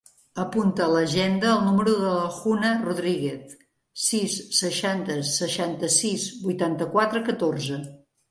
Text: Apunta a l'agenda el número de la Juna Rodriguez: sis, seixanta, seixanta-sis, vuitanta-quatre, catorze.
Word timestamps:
Apunta 0.43 0.83
a 0.85 0.93
l'agenda 0.93 1.49
el 1.49 1.59
número 1.65 1.91
de 1.97 2.13
la 2.13 2.23
Juna 2.37 2.71
Rodriguez: 2.85 3.53
sis, 4.05 4.39
seixanta, 4.61 5.17
seixanta-sis, 5.33 6.27
vuitanta-quatre, 6.47 7.23
catorze. 7.31 7.79